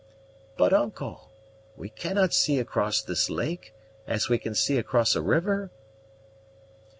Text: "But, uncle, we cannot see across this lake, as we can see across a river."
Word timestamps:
"But, 0.57 0.73
uncle, 0.73 1.29
we 1.77 1.87
cannot 1.87 2.33
see 2.33 2.57
across 2.57 3.03
this 3.03 3.29
lake, 3.29 3.75
as 4.07 4.29
we 4.29 4.39
can 4.39 4.55
see 4.55 4.79
across 4.79 5.15
a 5.15 5.21
river." 5.21 5.69